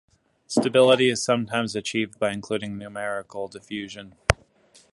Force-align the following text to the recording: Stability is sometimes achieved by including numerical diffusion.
Stability 0.47 1.11
is 1.11 1.21
sometimes 1.21 1.75
achieved 1.75 2.17
by 2.17 2.31
including 2.31 2.75
numerical 2.75 3.47
diffusion. 3.47 4.15